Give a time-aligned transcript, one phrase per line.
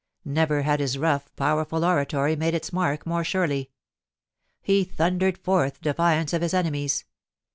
[0.25, 3.69] Never had his rough, powerful oratory made its mark more surely.
[4.59, 7.05] He thundered forth defiance of his enemies.